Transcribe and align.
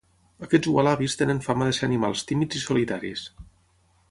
Aquests 0.47 0.71
ualabis 0.71 1.17
tenen 1.19 1.43
fama 1.49 1.69
de 1.69 1.75
ser 1.81 1.85
animals 1.91 2.27
tímids 2.33 2.61
i 2.61 2.65
solitaris. 2.67 3.29